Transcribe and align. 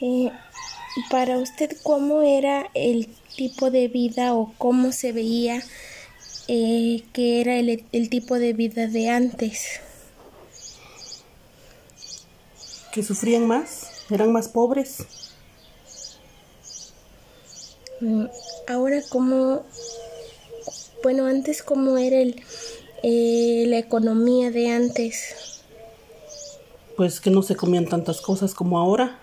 Eh, 0.00 0.30
para 1.10 1.38
usted, 1.38 1.76
¿cómo 1.82 2.22
era 2.22 2.68
el 2.74 3.08
tipo 3.36 3.70
de 3.70 3.88
vida 3.88 4.34
o 4.34 4.52
cómo 4.58 4.92
se 4.92 5.12
veía 5.12 5.62
eh, 6.48 7.04
que 7.12 7.40
era 7.40 7.56
el, 7.56 7.84
el 7.92 8.08
tipo 8.10 8.38
de 8.38 8.52
vida 8.52 8.86
de 8.86 9.08
antes? 9.08 9.80
Que 12.92 13.02
sufrían 13.02 13.46
más, 13.46 14.04
eran 14.10 14.32
más 14.32 14.48
pobres. 14.48 15.04
Mm, 18.00 18.26
Ahora, 18.68 19.00
¿cómo, 19.08 19.62
bueno, 21.02 21.26
antes 21.26 21.62
cómo 21.62 21.98
era 21.98 22.18
el, 22.18 22.42
eh, 23.04 23.64
la 23.68 23.78
economía 23.78 24.50
de 24.50 24.70
antes? 24.70 25.62
Pues 26.96 27.20
que 27.20 27.30
no 27.30 27.42
se 27.42 27.54
comían 27.54 27.86
tantas 27.86 28.20
cosas 28.20 28.54
como 28.54 28.78
ahora. 28.78 29.20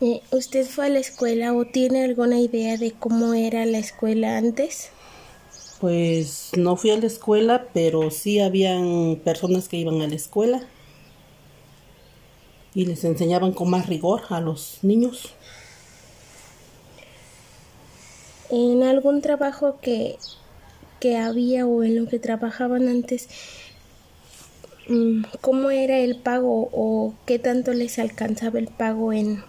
Eh, 0.00 0.20
¿Usted 0.30 0.66
fue 0.66 0.86
a 0.86 0.88
la 0.90 0.98
escuela 0.98 1.54
o 1.54 1.64
tiene 1.64 2.04
alguna 2.04 2.38
idea 2.38 2.76
de 2.76 2.92
cómo 2.92 3.32
era 3.32 3.64
la 3.64 3.78
escuela 3.78 4.36
antes? 4.36 4.90
Pues 5.80 6.50
no 6.56 6.76
fui 6.76 6.90
a 6.90 6.98
la 6.98 7.06
escuela, 7.06 7.68
pero 7.72 8.10
sí 8.10 8.40
habían 8.40 9.20
personas 9.24 9.68
que 9.68 9.78
iban 9.78 10.02
a 10.02 10.06
la 10.06 10.14
escuela 10.14 10.62
y 12.74 12.84
les 12.84 13.04
enseñaban 13.04 13.52
con 13.52 13.70
más 13.70 13.86
rigor 13.86 14.22
a 14.28 14.40
los 14.40 14.80
niños. 14.82 15.34
En 18.50 18.82
algún 18.82 19.22
trabajo 19.22 19.78
que, 19.80 20.18
que 21.00 21.16
había 21.16 21.66
o 21.66 21.82
en 21.82 21.96
lo 21.96 22.06
que 22.06 22.18
trabajaban 22.18 22.88
antes, 22.88 23.28
mm, 24.88 25.24
¿cómo 25.40 25.70
era 25.70 25.98
el 25.98 26.16
pago 26.16 26.68
o 26.70 27.14
qué 27.24 27.38
tanto 27.38 27.72
les 27.72 27.98
alcanzaba 27.98 28.58
el 28.58 28.68
pago 28.68 29.14
en 29.14 29.42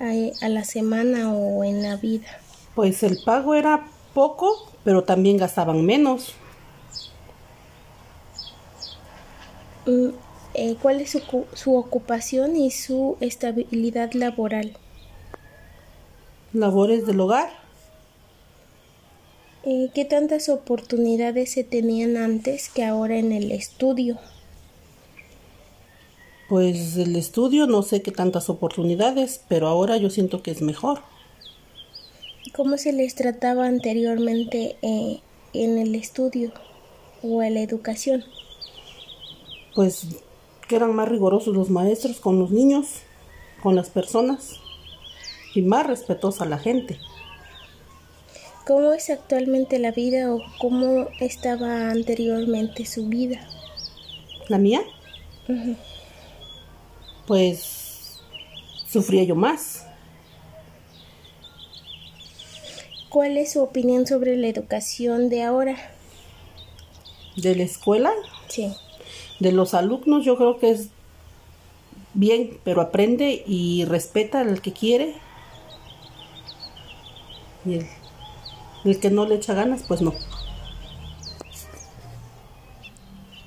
a, 0.00 0.12
a 0.46 0.48
la 0.48 0.64
semana 0.64 1.32
o 1.32 1.64
en 1.64 1.82
la 1.82 1.96
vida? 1.96 2.26
Pues 2.74 3.02
el 3.02 3.18
pago 3.22 3.54
era 3.54 3.90
poco, 4.12 4.72
pero 4.84 5.04
también 5.04 5.38
gastaban 5.38 5.84
menos. 5.84 6.40
Mm, 9.86 10.10
eh, 10.54 10.76
¿Cuál 10.80 11.00
es 11.00 11.10
su, 11.12 11.48
su 11.54 11.74
ocupación 11.76 12.56
y 12.56 12.70
su 12.70 13.16
estabilidad 13.20 14.12
laboral? 14.12 14.78
Labores 16.54 17.04
del 17.04 17.20
hogar, 17.20 17.50
Eh, 19.64 19.90
¿Qué 19.92 20.04
tantas 20.04 20.48
oportunidades 20.48 21.50
se 21.50 21.64
tenían 21.64 22.16
antes 22.16 22.68
que 22.68 22.84
ahora 22.84 23.16
en 23.18 23.32
el 23.32 23.50
estudio? 23.50 24.20
Pues 26.48 26.96
el 26.96 27.16
estudio 27.16 27.66
no 27.66 27.82
sé 27.82 28.02
qué 28.02 28.10
tantas 28.10 28.50
oportunidades, 28.50 29.40
pero 29.48 29.68
ahora 29.68 29.96
yo 29.96 30.10
siento 30.10 30.42
que 30.42 30.50
es 30.50 30.62
mejor. 30.62 31.00
¿Cómo 32.54 32.76
se 32.76 32.92
les 32.92 33.14
trataba 33.14 33.66
anteriormente 33.66 34.76
eh, 34.82 35.20
en 35.54 35.78
el 35.78 35.94
estudio 35.94 36.52
o 37.22 37.42
en 37.42 37.54
la 37.54 37.60
educación? 37.60 38.24
Pues 39.74 40.06
que 40.68 40.76
eran 40.76 40.94
más 40.94 41.08
rigurosos 41.08 41.54
los 41.54 41.70
maestros 41.70 42.20
con 42.20 42.38
los 42.38 42.50
niños, 42.50 42.86
con 43.62 43.74
las 43.74 43.90
personas 43.90 44.60
y 45.54 45.62
más 45.62 45.86
respetuosa 45.86 46.44
la 46.44 46.58
gente. 46.58 46.98
¿Cómo 48.66 48.92
es 48.92 49.10
actualmente 49.10 49.78
la 49.78 49.92
vida 49.92 50.32
o 50.32 50.40
cómo 50.58 51.08
estaba 51.20 51.90
anteriormente 51.90 52.86
su 52.86 53.08
vida? 53.08 53.46
La 54.48 54.58
mía. 54.58 54.80
Pues 57.26 58.20
sufría 58.88 59.24
yo 59.24 59.34
más. 59.34 59.86
¿Cuál 63.08 63.36
es 63.38 63.52
su 63.52 63.62
opinión 63.62 64.06
sobre 64.06 64.36
la 64.36 64.48
educación 64.48 65.28
de 65.28 65.42
ahora? 65.42 65.76
De 67.36 67.54
la 67.54 67.62
escuela, 67.62 68.12
Sí. 68.48 68.72
de 69.40 69.52
los 69.52 69.74
alumnos, 69.74 70.24
yo 70.24 70.36
creo 70.36 70.58
que 70.58 70.70
es 70.70 70.88
bien, 72.14 72.58
pero 72.64 72.80
aprende 72.80 73.42
y 73.46 73.84
respeta 73.84 74.40
al 74.40 74.60
que 74.60 74.72
quiere. 74.72 75.14
Y 77.64 77.74
el, 77.74 77.86
el 78.84 79.00
que 79.00 79.10
no 79.10 79.26
le 79.26 79.36
echa 79.36 79.54
ganas, 79.54 79.82
pues 79.86 80.00
no. 80.00 80.12